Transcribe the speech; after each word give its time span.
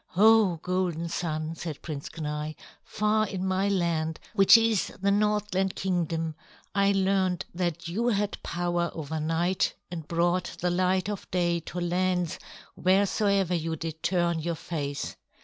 "Oh, 0.17 0.55
Golden 0.63 1.09
Sun," 1.09 1.53
said 1.57 1.83
Prince 1.83 2.09
Kenai, 2.09 2.53
"far 2.83 3.27
in 3.27 3.45
my 3.45 3.67
land 3.69 4.19
which 4.33 4.57
is 4.57 4.87
the 4.99 5.11
Northland 5.11 5.75
Kingdom, 5.75 6.33
I 6.73 6.91
learned 6.91 7.45
that 7.53 7.87
you 7.87 8.07
had 8.07 8.41
power 8.41 8.89
over 8.95 9.19
night 9.19 9.75
and 9.91 10.07
brought 10.07 10.57
the 10.59 10.71
light 10.71 11.07
of 11.07 11.29
day 11.29 11.59
to 11.67 11.79
lands 11.79 12.39
wheresoever 12.75 13.53
you 13.53 13.75
did 13.75 14.01
turn 14.01 14.39
your 14.39 14.55
face. 14.55 15.17